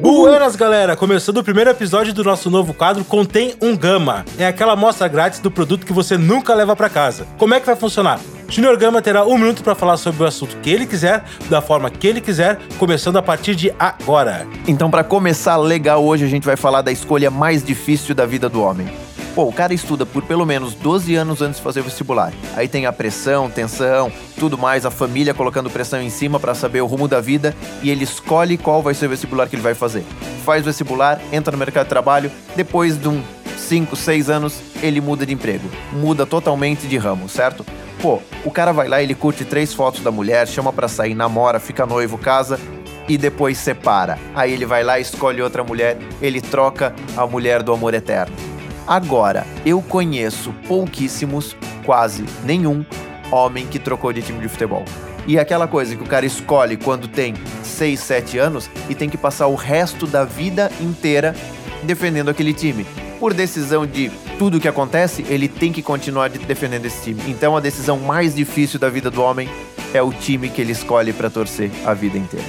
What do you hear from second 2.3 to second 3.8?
novo quadro Contém um